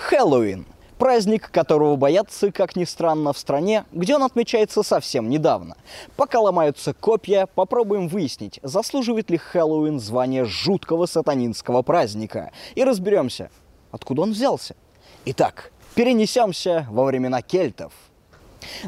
Хэллоуин– 0.00 0.64
праздник, 0.98 1.50
которого 1.50 1.94
боятся, 1.96 2.50
как 2.50 2.74
ни 2.74 2.84
странно, 2.84 3.34
в 3.34 3.38
стране, 3.38 3.84
где 3.92 4.16
он 4.16 4.22
отмечается 4.22 4.82
совсем 4.82 5.28
недавно. 5.28 5.76
Пока 6.16 6.40
ломаются 6.40 6.94
копья, 6.94 7.46
попробуем 7.54 8.08
выяснить, 8.08 8.60
заслуживает 8.62 9.30
ли 9.30 9.36
Хэллоуин 9.36 10.00
звание 10.00 10.46
жуткого 10.46 11.04
сатанинского 11.04 11.82
праздника. 11.82 12.50
И 12.74 12.82
разберемся, 12.82 13.50
откуда 13.92 14.22
он 14.22 14.32
взялся. 14.32 14.74
Итак, 15.26 15.70
перенесемся 15.94 16.86
во 16.90 17.04
времена 17.04 17.42
кельтов– 17.42 17.92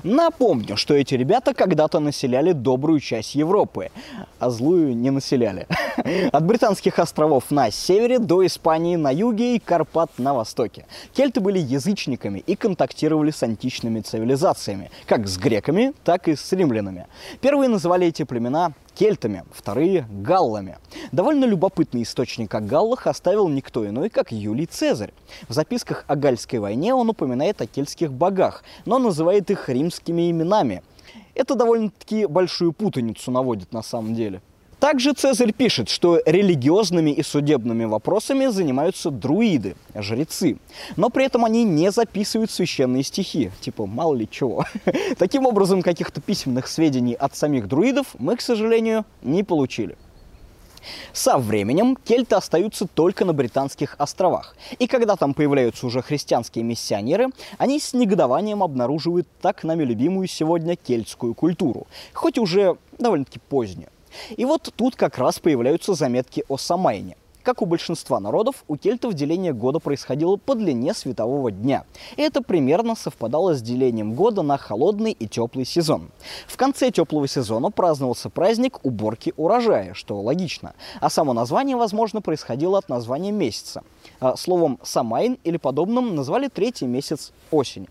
Напомню, 0.02 0.76
что 0.76 0.94
эти 0.94 1.14
ребята 1.14 1.54
когда-то 1.54 2.00
населяли 2.00 2.52
добрую 2.52 3.00
часть 3.00 3.34
Европы, 3.34 3.90
а 4.38 4.50
злую 4.50 4.96
не 4.96 5.10
населяли. 5.10 5.66
От 6.32 6.44
британских 6.44 6.98
островов 6.98 7.50
на 7.50 7.70
севере 7.70 8.18
до 8.18 8.44
Испании 8.46 8.96
на 8.96 9.10
юге 9.10 9.56
и 9.56 9.58
Карпат 9.58 10.10
на 10.18 10.34
востоке. 10.34 10.86
Кельты 11.14 11.40
были 11.40 11.58
язычниками 11.58 12.40
и 12.40 12.56
контактировали 12.56 13.30
с 13.30 13.42
античными 13.42 14.00
цивилизациями, 14.00 14.90
как 15.06 15.28
с 15.28 15.36
греками, 15.36 15.92
так 16.04 16.28
и 16.28 16.36
с 16.36 16.52
римлянами. 16.52 17.06
Первые 17.40 17.68
называли 17.68 18.06
эти 18.06 18.24
племена 18.24 18.72
кельтами, 18.94 19.44
вторые– 19.52 20.06
галлами. 20.10 20.78
Довольно 21.12 21.44
любопытный 21.44 22.02
источник 22.02 22.54
о 22.54 22.60
галлах 22.60 23.06
оставил 23.06 23.48
никто 23.48 23.86
иной, 23.86 24.10
как 24.10 24.32
Юлий 24.32 24.66
Цезарь. 24.66 25.12
В 25.48 25.52
записках 25.52 26.04
о 26.06 26.16
Гальской 26.16 26.58
войне 26.58 26.94
он 26.94 27.08
упоминает 27.08 27.60
о 27.60 27.66
кельтских 27.66 28.12
богах, 28.12 28.64
но 28.84 28.98
называет 28.98 29.50
их 29.50 29.68
римскими 29.68 30.30
именами. 30.30 30.82
Это 31.34 31.54
довольно-таки 31.54 32.26
большую 32.26 32.72
путаницу 32.72 33.30
наводит 33.30 33.72
на 33.72 33.82
самом 33.82 34.14
деле. 34.14 34.40
Также 34.82 35.12
Цезарь 35.12 35.52
пишет, 35.52 35.88
что 35.88 36.20
религиозными 36.26 37.12
и 37.12 37.22
судебными 37.22 37.84
вопросами 37.84 38.46
занимаются 38.46 39.12
друиды, 39.12 39.76
жрецы. 39.94 40.58
Но 40.96 41.08
при 41.08 41.24
этом 41.24 41.44
они 41.44 41.62
не 41.62 41.92
записывают 41.92 42.50
священные 42.50 43.04
стихи, 43.04 43.52
типа 43.60 43.86
мало 43.86 44.16
ли 44.16 44.28
чего. 44.28 44.64
Таким 45.18 45.46
образом, 45.46 45.82
каких-то 45.82 46.20
письменных 46.20 46.66
сведений 46.66 47.14
от 47.14 47.36
самих 47.36 47.68
друидов 47.68 48.08
мы, 48.18 48.34
к 48.34 48.40
сожалению, 48.40 49.04
не 49.22 49.44
получили. 49.44 49.96
Со 51.12 51.38
временем 51.38 51.94
кельты 51.94 52.34
остаются 52.34 52.88
только 52.88 53.24
на 53.24 53.32
Британских 53.32 53.94
островах. 53.98 54.56
И 54.80 54.88
когда 54.88 55.14
там 55.14 55.32
появляются 55.32 55.86
уже 55.86 56.02
христианские 56.02 56.64
миссионеры, 56.64 57.28
они 57.56 57.78
с 57.78 57.92
негодованием 57.92 58.64
обнаруживают 58.64 59.28
так 59.42 59.62
нами 59.62 59.84
любимую 59.84 60.26
сегодня 60.26 60.74
кельтскую 60.74 61.34
культуру, 61.34 61.86
хоть 62.12 62.36
уже 62.36 62.78
довольно-таки 62.98 63.38
позднюю. 63.38 63.88
И 64.36 64.44
вот 64.44 64.72
тут 64.76 64.96
как 64.96 65.18
раз 65.18 65.38
появляются 65.38 65.94
заметки 65.94 66.44
о 66.48 66.56
Самайне. 66.56 67.16
Как 67.42 67.60
у 67.60 67.66
большинства 67.66 68.20
народов, 68.20 68.64
у 68.68 68.76
кельтов 68.76 69.14
деление 69.14 69.52
года 69.52 69.80
происходило 69.80 70.36
по 70.36 70.54
длине 70.54 70.94
светового 70.94 71.50
дня. 71.50 71.84
И 72.16 72.22
это 72.22 72.40
примерно 72.40 72.94
совпадало 72.94 73.54
с 73.54 73.62
делением 73.62 74.14
года 74.14 74.42
на 74.42 74.56
холодный 74.56 75.10
и 75.10 75.26
теплый 75.26 75.64
сезон. 75.64 76.10
В 76.46 76.56
конце 76.56 76.92
теплого 76.92 77.26
сезона 77.26 77.72
праздновался 77.72 78.30
праздник 78.30 78.78
уборки 78.84 79.34
урожая, 79.36 79.92
что 79.94 80.20
логично. 80.20 80.74
А 81.00 81.10
само 81.10 81.32
название, 81.32 81.76
возможно, 81.76 82.22
происходило 82.22 82.78
от 82.78 82.88
названия 82.88 83.32
месяца. 83.32 83.82
А 84.20 84.36
словом 84.36 84.78
«самайн» 84.84 85.36
или 85.42 85.56
подобным 85.56 86.14
назвали 86.14 86.46
третий 86.46 86.86
месяц 86.86 87.32
осени. 87.50 87.88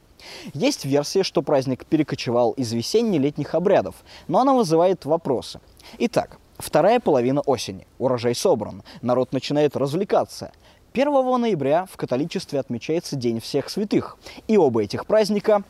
Есть 0.54 0.86
версия, 0.86 1.24
что 1.24 1.42
праздник 1.42 1.86
перекочевал 1.86 2.52
из 2.52 2.72
весенне-летних 2.72 3.56
обрядов, 3.56 3.96
но 4.28 4.40
она 4.40 4.54
вызывает 4.54 5.04
вопросы. 5.06 5.60
Итак, 5.98 6.40
вторая 6.58 7.00
половина 7.00 7.42
осени. 7.42 7.88
Урожай 8.00 8.36
собран. 8.36 8.84
Народ 9.02 9.34
начинает 9.34 9.76
развлекаться. 9.76 10.52
1 10.94 11.42
ноября 11.42 11.86
в 11.92 11.98
католичестве 11.98 12.60
отмечается 12.60 13.16
День 13.16 13.40
всех 13.40 13.70
святых. 13.70 14.18
И 14.48 14.58
оба 14.58 14.84
этих 14.84 15.06
праздника 15.06 15.64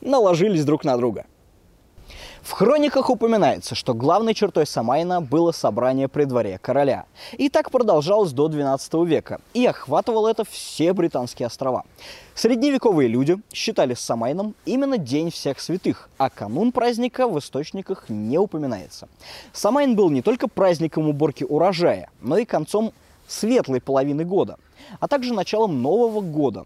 наложились 0.00 0.64
друг 0.64 0.84
на 0.84 0.96
друга– 0.96 1.26
в 2.46 2.52
хрониках 2.52 3.10
упоминается, 3.10 3.74
что 3.74 3.92
главной 3.92 4.32
чертой 4.32 4.68
Самайна 4.68 5.20
было 5.20 5.50
собрание 5.50 6.06
при 6.06 6.22
дворе 6.22 6.58
короля. 6.62 7.06
И 7.32 7.48
так 7.48 7.72
продолжалось 7.72 8.30
до 8.30 8.48
XII 8.48 9.04
века, 9.04 9.40
и 9.52 9.66
охватывало 9.66 10.28
это 10.28 10.44
все 10.44 10.92
британские 10.92 11.46
острова. 11.48 11.84
Средневековые 12.36 13.08
люди 13.08 13.36
считали 13.52 13.94
Самайном 13.94 14.54
именно 14.64 14.96
День 14.96 15.32
всех 15.32 15.58
святых, 15.58 16.08
а 16.18 16.30
канун 16.30 16.70
праздника 16.70 17.26
в 17.26 17.36
источниках 17.36 18.08
не 18.08 18.38
упоминается. 18.38 19.08
Самайн 19.52 19.96
был 19.96 20.08
не 20.10 20.22
только 20.22 20.46
праздником 20.46 21.08
уборки 21.08 21.42
урожая, 21.42 22.10
но 22.20 22.38
и 22.38 22.44
концом 22.44 22.92
светлой 23.26 23.80
половины 23.80 24.24
года– 24.24 24.56
а 25.00 25.08
также 25.08 25.34
началом 25.34 25.82
Нового 25.82 26.20
года. 26.20 26.64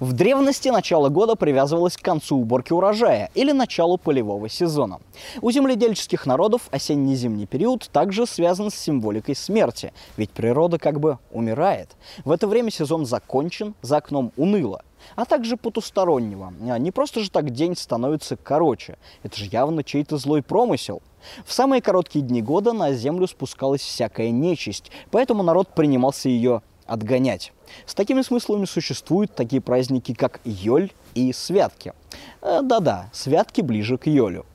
В 0.00 0.12
древности 0.12 0.68
начало 0.68 1.08
года 1.08 1.34
привязывалось 1.34 1.96
к 1.96 2.02
концу 2.02 2.36
уборки 2.36 2.72
урожая 2.72 3.30
или 3.34 3.52
началу 3.52 3.98
полевого 3.98 4.48
сезона. 4.48 5.00
У 5.42 5.50
земледельческих 5.50 6.26
народов 6.26 6.68
осенне-зимний 6.70 7.46
период 7.46 7.88
также 7.92 8.26
связан 8.26 8.70
с 8.70 8.74
символикой 8.74 9.34
смерти, 9.34 9.92
ведь 10.16 10.30
природа 10.30 10.78
как 10.78 11.00
бы 11.00 11.18
умирает. 11.30 11.96
В 12.24 12.30
это 12.30 12.46
время 12.46 12.70
сезон 12.70 13.06
закончен, 13.06 13.74
за 13.82 13.98
окном 13.98 14.32
уныло 14.36 14.82
а 15.14 15.24
также 15.24 15.56
потустороннего. 15.56 16.52
А 16.68 16.78
не 16.78 16.90
просто 16.90 17.20
же 17.20 17.30
так 17.30 17.50
день 17.50 17.76
становится 17.76 18.36
короче. 18.36 18.98
Это 19.22 19.36
же 19.36 19.46
явно 19.46 19.84
чей-то 19.84 20.16
злой 20.16 20.42
промысел. 20.42 21.02
В 21.44 21.52
самые 21.52 21.82
короткие 21.82 22.24
дни 22.24 22.42
года 22.42 22.72
на 22.72 22.92
землю 22.92 23.26
спускалась 23.26 23.80
всякая 23.80 24.30
нечисть, 24.30 24.90
поэтому 25.10 25.42
народ 25.42 25.68
принимался 25.74 26.28
ее 26.28 26.62
отгонять. 26.86 27.52
С 27.86 27.94
такими 27.94 28.22
смыслами 28.22 28.64
существуют 28.64 29.34
такие 29.34 29.60
праздники, 29.60 30.14
как 30.14 30.40
Йоль 30.44 30.92
и 31.14 31.32
Святки. 31.32 31.92
Э, 32.42 32.60
да-да, 32.62 33.08
Святки 33.12 33.60
ближе 33.60 33.98
к 33.98 34.06
Йолю. 34.06 34.46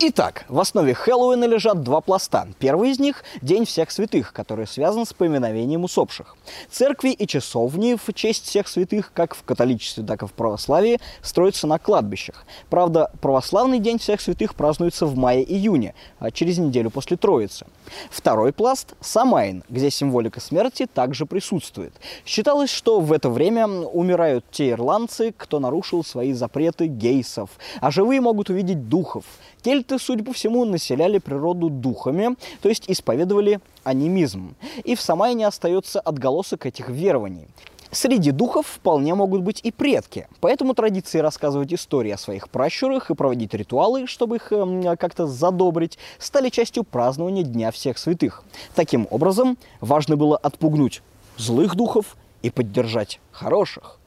Итак, 0.00 0.44
в 0.48 0.58
основе 0.58 0.92
Хэллоуина 0.92 1.44
лежат 1.44 1.82
два 1.82 2.00
пласта. 2.00 2.48
Первый 2.58 2.90
из 2.90 2.98
них– 2.98 3.22
День 3.42 3.64
всех 3.64 3.92
святых, 3.92 4.32
который 4.32 4.66
связан 4.66 5.06
с 5.06 5.12
поминовением 5.12 5.84
усопших. 5.84 6.36
Церкви 6.68 7.10
и 7.10 7.26
часовни 7.28 7.94
в 7.94 8.12
честь 8.12 8.44
всех 8.46 8.66
святых, 8.66 9.12
как 9.14 9.36
в 9.36 9.44
католичестве, 9.44 10.02
так 10.02 10.24
и 10.24 10.26
в 10.26 10.32
православии, 10.32 10.98
строятся 11.22 11.68
на 11.68 11.78
кладбищах. 11.78 12.44
Правда, 12.70 13.12
православный 13.20 13.78
День 13.78 13.98
всех 13.98 14.20
святых 14.20 14.56
празднуется 14.56 15.06
в 15.06 15.16
мае-июне, 15.16 15.94
а 16.18 16.32
через 16.32 16.58
неделю 16.58 16.90
после 16.90 17.16
Троицы. 17.16 17.64
Второй 18.10 18.52
пласт– 18.52 18.94
Самайн, 19.00 19.62
где 19.68 19.90
символика 19.90 20.40
смерти 20.40 20.86
также 20.92 21.24
присутствует. 21.24 21.94
Считалось, 22.26 22.70
что 22.70 22.98
в 22.98 23.12
это 23.12 23.30
время 23.30 23.68
умирают 23.68 24.44
те 24.50 24.70
ирландцы, 24.70 25.32
кто 25.36 25.60
нарушил 25.60 26.02
свои 26.02 26.32
запреты 26.32 26.88
гейсов, 26.88 27.50
а 27.80 27.92
живые 27.92 28.20
могут 28.20 28.50
увидеть 28.50 28.88
духов– 28.88 29.24
Кельты, 29.64 29.83
судя 29.98 30.24
по 30.24 30.32
всему, 30.32 30.64
населяли 30.64 31.18
природу 31.18 31.70
духами, 31.70 32.36
то 32.62 32.68
есть 32.68 32.84
исповедовали 32.88 33.60
анимизм. 33.82 34.54
И 34.84 34.94
в 34.94 35.00
Самайне 35.00 35.46
остается 35.46 36.00
отголосок 36.00 36.66
этих 36.66 36.88
верований. 36.88 37.48
Среди 37.94 38.32
духов 38.32 38.66
вполне 38.66 39.14
могут 39.14 39.42
быть 39.42 39.60
и 39.62 39.70
предки, 39.70 40.26
поэтому 40.40 40.74
традиции 40.74 41.20
рассказывать 41.20 41.72
истории 41.72 42.10
о 42.10 42.18
своих 42.18 42.48
пращурах 42.48 43.10
и 43.10 43.14
проводить 43.14 43.54
ритуалы, 43.54 44.08
чтобы 44.08 44.36
их 44.36 44.48
э, 44.50 44.96
как-то 44.98 45.28
задобрить, 45.28 45.96
стали 46.18 46.48
частью 46.48 46.82
празднования 46.82 47.44
Дня 47.44 47.70
всех 47.70 47.98
святых. 47.98 48.42
Таким 48.74 49.06
образом, 49.10 49.56
важно 49.80 50.16
было 50.16 50.36
отпугнуть 50.36 51.02
злых 51.36 51.76
духов 51.76 52.16
и 52.42 52.50
поддержать 52.50 53.20
хороших. 53.30 54.00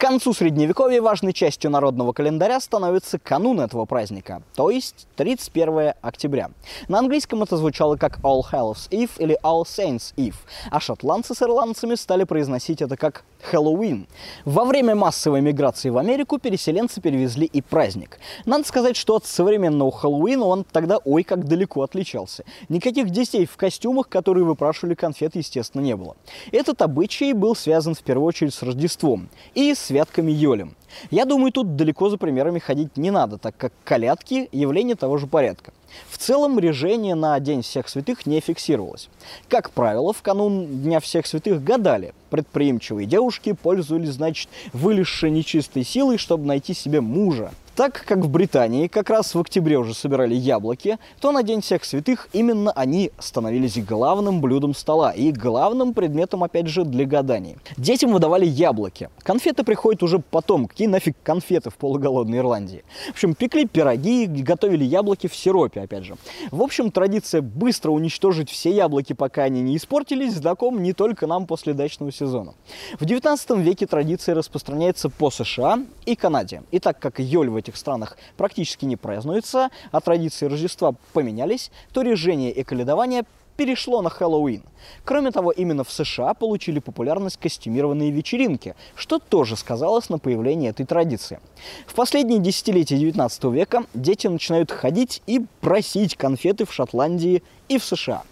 К 0.00 0.08
концу 0.08 0.32
Средневековья 0.32 1.02
важной 1.02 1.34
частью 1.34 1.70
народного 1.70 2.14
календаря 2.14 2.58
становится 2.58 3.18
канун 3.18 3.60
этого 3.60 3.84
праздника, 3.84 4.40
то 4.54 4.70
есть 4.70 5.06
31 5.16 5.92
октября. 6.00 6.52
На 6.88 7.00
английском 7.00 7.42
это 7.42 7.58
звучало 7.58 7.96
как 7.96 8.18
All 8.20 8.40
Hallows 8.50 8.88
Eve 8.88 9.10
или 9.18 9.38
All 9.42 9.64
Saints 9.64 10.14
Eve, 10.16 10.36
а 10.70 10.80
шотландцы 10.80 11.34
с 11.34 11.42
ирландцами 11.42 11.96
стали 11.96 12.24
произносить 12.24 12.80
это 12.80 12.96
как 12.96 13.24
Хэллоуин. 13.42 14.06
Во 14.44 14.64
время 14.64 14.94
массовой 14.94 15.42
миграции 15.42 15.90
в 15.90 15.98
Америку 15.98 16.38
переселенцы 16.38 17.00
перевезли 17.00 17.46
и 17.46 17.60
праздник. 17.60 18.18
Надо 18.46 18.66
сказать, 18.66 18.96
что 18.96 19.16
от 19.16 19.26
современного 19.26 19.92
Хэллоуина 19.92 20.44
он 20.46 20.64
тогда 20.64 20.98
ой 20.98 21.24
как 21.24 21.46
далеко 21.46 21.82
отличался. 21.82 22.44
Никаких 22.68 23.10
детей 23.10 23.46
в 23.46 23.56
костюмах, 23.56 24.08
которые 24.08 24.44
выпрашивали 24.44 24.94
конфеты, 24.94 25.38
естественно, 25.38 25.82
не 25.82 25.96
было. 25.96 26.16
Этот 26.52 26.80
обычай 26.82 27.32
был 27.32 27.54
связан 27.54 27.94
в 27.94 28.02
первую 28.02 28.26
очередь 28.26 28.54
с 28.54 28.62
Рождеством 28.62 29.28
и 29.54 29.74
святками 29.90 30.30
Йолем. 30.30 30.76
Я 31.10 31.24
думаю, 31.24 31.50
тут 31.50 31.74
далеко 31.74 32.10
за 32.10 32.16
примерами 32.16 32.60
ходить 32.60 32.96
не 32.96 33.10
надо, 33.10 33.38
так 33.38 33.56
как 33.56 33.72
колядки– 33.82 34.48
явление 34.52 34.94
того 34.94 35.18
же 35.18 35.26
порядка. 35.26 35.72
В 36.08 36.16
целом, 36.16 36.60
режение 36.60 37.16
на 37.16 37.40
День 37.40 37.62
всех 37.62 37.88
святых 37.88 38.24
не 38.24 38.38
фиксировалось. 38.38 39.08
Как 39.48 39.72
правило, 39.72 40.12
в 40.12 40.22
канун 40.22 40.66
Дня 40.66 41.00
всех 41.00 41.26
святых 41.26 41.64
гадали. 41.64 42.14
Предприимчивые 42.30 43.06
девушки 43.08 43.52
пользовались, 43.52 44.10
значит, 44.10 44.48
вылезшей 44.72 45.32
нечистой 45.32 45.82
силой, 45.82 46.18
чтобы 46.18 46.46
найти 46.46 46.72
себе 46.72 47.00
мужа. 47.00 47.50
Так 47.80 48.04
как 48.04 48.18
в 48.18 48.28
Британии 48.28 48.88
как 48.88 49.08
раз 49.08 49.34
в 49.34 49.40
октябре 49.40 49.78
уже 49.78 49.94
собирали 49.94 50.34
яблоки, 50.34 50.98
то 51.18 51.32
на 51.32 51.42
День 51.42 51.62
всех 51.62 51.86
святых 51.86 52.28
именно 52.34 52.72
они 52.72 53.10
становились 53.18 53.82
главным 53.82 54.42
блюдом 54.42 54.74
стола 54.74 55.12
и 55.12 55.32
главным 55.32 55.94
предметом, 55.94 56.44
опять 56.44 56.66
же, 56.66 56.84
для 56.84 57.06
гаданий. 57.06 57.56
Детям 57.78 58.12
выдавали 58.12 58.44
яблоки. 58.44 59.08
Конфеты 59.22 59.64
приходят 59.64 60.02
уже 60.02 60.18
потом. 60.18 60.68
Какие 60.68 60.88
нафиг 60.88 61.16
конфеты 61.22 61.70
в 61.70 61.76
полуголодной 61.76 62.36
Ирландии? 62.36 62.84
В 63.06 63.12
общем, 63.12 63.34
пекли 63.34 63.66
пироги, 63.66 64.26
готовили 64.26 64.84
яблоки 64.84 65.26
в 65.26 65.34
сиропе, 65.34 65.80
опять 65.80 66.04
же. 66.04 66.18
В 66.50 66.60
общем, 66.60 66.90
традиция 66.90 67.40
быстро 67.40 67.92
уничтожить 67.92 68.50
все 68.50 68.70
яблоки, 68.70 69.14
пока 69.14 69.44
они 69.44 69.62
не 69.62 69.78
испортились, 69.78 70.34
знаком 70.34 70.82
не 70.82 70.92
только 70.92 71.26
нам 71.26 71.46
после 71.46 71.72
дачного 71.72 72.12
сезона. 72.12 72.52
В 72.98 73.06
19 73.06 73.52
веке 73.52 73.86
традиция 73.86 74.34
распространяется 74.34 75.08
по 75.08 75.30
США 75.30 75.78
и 76.12 76.16
Канаде. 76.16 76.62
И 76.70 76.78
так 76.78 76.98
как 76.98 77.18
Йоль 77.18 77.50
в 77.50 77.56
этих 77.56 77.76
странах 77.76 78.16
практически 78.36 78.84
не 78.84 78.96
празднуется, 78.96 79.70
а 79.92 80.00
традиции 80.00 80.46
Рождества 80.46 80.94
поменялись, 81.12 81.70
то 81.92 82.02
движение 82.02 82.60
эколедования 82.60 83.24
перешло 83.56 84.00
на 84.00 84.08
Хэллоуин. 84.08 84.62
Кроме 85.04 85.30
того, 85.32 85.50
именно 85.50 85.84
в 85.84 85.92
США 85.92 86.32
получили 86.32 86.78
популярность 86.78 87.36
костюмированные 87.36 88.10
вечеринки, 88.10 88.74
что 88.94 89.18
тоже 89.18 89.54
сказалось 89.54 90.08
на 90.08 90.18
появлении 90.18 90.70
этой 90.70 90.86
традиции. 90.86 91.40
В 91.86 91.94
последние 91.94 92.38
десятилетия 92.38 92.96
19 92.96 93.44
века 93.44 93.84
дети 93.92 94.28
начинают 94.28 94.70
ходить 94.70 95.22
и 95.26 95.44
просить 95.60 96.16
конфеты 96.16 96.64
в 96.64 96.72
Шотландии 96.72 97.42
и 97.68 97.78
в 97.78 97.84
США. 97.84 98.22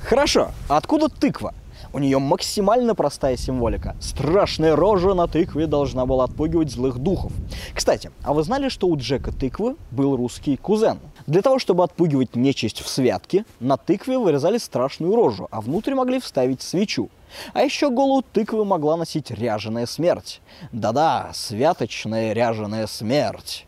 Хорошо, 0.00 0.50
а 0.68 0.76
откуда 0.76 1.08
тыква? 1.08 1.54
У 1.92 1.98
нее 1.98 2.18
максимально 2.18 2.94
простая 2.94 3.36
символика. 3.36 3.96
Страшная 4.00 4.76
рожа 4.76 5.14
на 5.14 5.26
тыкве 5.26 5.66
должна 5.66 6.06
была 6.06 6.24
отпугивать 6.24 6.70
злых 6.70 6.98
духов. 6.98 7.32
Кстати, 7.74 8.10
а 8.22 8.32
вы 8.32 8.42
знали, 8.42 8.68
что 8.68 8.86
у 8.88 8.96
Джека 8.96 9.32
тыквы 9.32 9.76
был 9.90 10.16
русский 10.16 10.56
кузен? 10.56 10.98
Для 11.26 11.42
того, 11.42 11.58
чтобы 11.58 11.84
отпугивать 11.84 12.36
нечисть 12.36 12.80
в 12.80 12.88
святке, 12.88 13.44
на 13.60 13.76
тыкве 13.76 14.18
вырезали 14.18 14.58
страшную 14.58 15.16
рожу, 15.16 15.48
а 15.50 15.60
внутрь 15.60 15.94
могли 15.94 16.20
вставить 16.20 16.62
свечу. 16.62 17.10
А 17.52 17.62
еще 17.62 17.90
голову 17.90 18.22
тыквы 18.32 18.64
могла 18.64 18.96
носить 18.96 19.30
ряженая 19.30 19.86
смерть. 19.86 20.40
Да-да, 20.72 21.30
святочная 21.34 22.32
ряженая 22.32 22.86
смерть. 22.86 23.66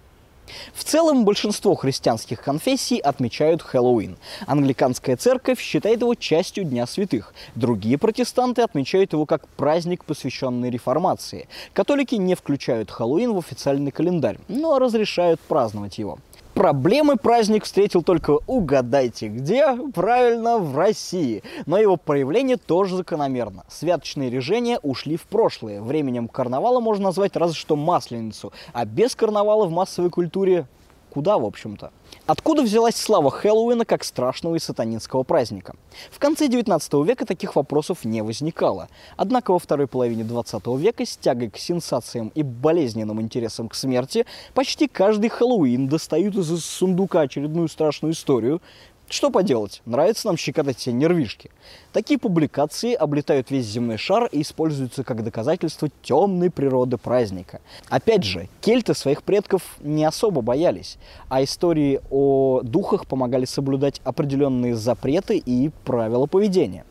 В 0.75 0.85
целом, 0.85 1.25
большинство 1.25 1.75
христианских 1.75 2.43
конфессий 2.43 2.99
отмечают 2.99 3.63
Хэллоуин. 3.63 4.17
Англиканская 4.47 5.17
церковь 5.17 5.61
считает 5.61 6.01
его 6.01 6.15
частью 6.15 6.65
Дня 6.65 6.87
Святых. 6.87 7.35
Другие 7.55 7.99
протестанты 7.99 8.63
отмечают 8.63 9.13
его 9.13 9.27
как 9.27 9.49
праздник, 9.49 10.05
посвященный 10.05 10.71
реформации. 10.71 11.49
Католики 11.73 12.15
не 12.15 12.35
включают 12.35 12.91
Хэллоуин 12.91 13.33
в 13.33 13.39
официальный 13.39 13.91
календарь, 13.91 14.39
но 14.49 14.79
разрешают 14.79 15.41
праздновать 15.41 15.99
его 15.99 16.19
проблемы 16.59 17.15
праздник 17.15 17.63
встретил 17.63 18.03
только, 18.03 18.41
угадайте, 18.49 19.29
где? 19.29 19.77
Правильно, 19.95 20.59
в 20.59 20.77
России. 20.77 21.45
Но 21.67 21.79
его 21.79 21.97
проявление 21.97 22.57
тоже 22.57 22.97
закономерно. 22.97 23.63
Святочные 23.69 24.29
режения 24.29 24.81
ушли 24.83 25.17
в 25.17 25.23
прошлое. 25.23 25.81
Временем 25.81 26.27
карнавала 26.27 26.81
можно 26.81 27.05
назвать 27.05 27.37
разве 27.37 27.55
что 27.55 27.77
масленицу. 27.77 28.53
А 28.73 28.85
без 28.85 29.15
карнавала 29.15 29.67
в 29.67 29.71
массовой 29.71 30.11
культуре 30.11 30.67
куда, 31.11 31.39
в 31.39 31.45
общем-то. 31.45 31.91
Откуда 32.27 32.63
взялась 32.63 32.97
слава 32.97 33.31
Хэллоуина 33.31 33.85
как 33.85 34.05
страшного 34.05 34.57
и 34.57 34.59
сатанинского 34.59 35.23
праздника? 35.23 35.75
В 36.11 36.19
конце 36.19 36.49
19 36.49 36.93
века 37.07 37.27
таких 37.27 37.57
вопросов 37.57 38.05
не 38.05 38.23
возникало. 38.23 38.89
Однако 39.17 39.53
во 39.53 39.59
второй 39.59 39.87
половине 39.87 40.25
20 40.25 40.67
века 40.79 41.05
с 41.07 41.17
тягой 41.17 41.51
к 41.51 41.57
сенсациям 41.57 42.31
и 42.35 42.43
болезненным 42.43 43.21
интересам 43.21 43.69
к 43.69 43.75
смерти 43.75 44.27
почти 44.55 44.89
каждый 44.89 45.31
Хэллоуин 45.31 45.89
достают 45.89 46.37
из 46.37 46.65
сундука 46.65 47.21
очередную 47.21 47.69
страшную 47.69 48.13
историю, 48.13 48.61
что 49.09 49.31
поделать, 49.31 49.83
нравится 49.87 50.27
нам 50.27 50.37
щекотать 50.37 50.79
себе 50.79 50.95
нервишки. 50.95 51.51
Такие 51.93 52.19
публикации 52.19 52.93
облетают 52.93 53.51
весь 53.51 53.67
земной 53.67 53.97
шар 53.97 54.29
и 54.31 54.43
используются 54.43 55.05
как 55.05 55.25
доказательство 55.25 55.89
темной 56.03 56.51
природы 56.51 56.99
праздника. 56.99 57.61
Опять 57.89 58.25
же, 58.25 58.49
кельты 58.61 58.95
своих 58.95 59.23
предков 59.23 59.63
не 59.81 60.05
особо 60.05 60.43
боялись, 60.43 60.99
а 61.29 61.43
истории 61.43 62.01
о 62.11 62.61
духах 62.63 63.07
помогали 63.07 63.45
соблюдать 63.45 64.01
определенные 64.05 64.77
запреты 64.77 65.39
и 65.39 65.71
правила 65.85 66.27
поведения. 66.27 66.85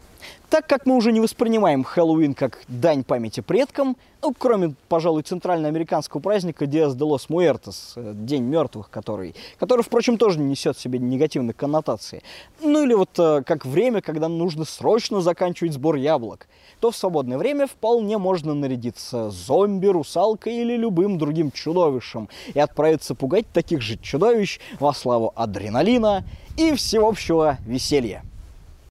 Так 0.50 0.66
как 0.66 0.86
мы 0.86 0.96
уже 0.96 1.12
не 1.12 1.20
воспринимаем 1.20 1.84
Хэллоуин 1.84 2.34
как 2.34 2.64
дань 2.68 3.04
памяти 3.04 3.42
предкам, 3.42 3.98
ну, 4.22 4.34
кроме, 4.38 4.74
пожалуй, 4.88 5.24
центральноамериканского 5.24 6.22
праздника 6.22 6.66
Диас 6.66 6.96
де 6.96 7.04
лос 7.04 7.30
Муэртес, 7.30 7.94
э, 7.98 8.14
День 8.16 8.44
мертвых, 8.44 8.90
который, 8.90 9.36
который, 9.60 9.84
впрочем, 9.84 10.18
тоже 10.18 10.40
не 10.40 10.46
несет 10.46 10.78
в 10.78 10.82
себе 10.82 11.00
негативной 11.00 11.54
коннотации. 11.54 12.24
Ну 12.62 12.84
или 12.84 12.94
вот 12.94 13.10
э, 13.20 13.44
как 13.46 13.66
время, 13.66 14.02
когда 14.02 14.28
нужно 14.28 14.66
срочно 14.66 15.22
заканчивать 15.22 15.74
сбор 15.74 15.96
яблок, 15.96 16.48
то 16.80 16.92
в 16.92 16.96
свободное 16.96 17.38
время 17.38 17.68
вполне 17.68 18.18
можно 18.18 18.54
нарядиться 18.54 19.30
зомби, 19.30 19.88
русалкой 19.88 20.56
или 20.56 20.76
любым 20.76 21.18
другим 21.18 21.52
чудовищем 21.52 22.30
и 22.54 22.60
отправиться 22.60 23.16
пугать 23.16 23.46
таких 23.54 23.82
же 23.82 23.98
чудовищ 23.98 24.60
во 24.80 24.94
славу 24.94 25.32
адреналина 25.36 26.24
и 26.58 26.74
всеобщего 26.74 27.58
веселья. 27.66 28.24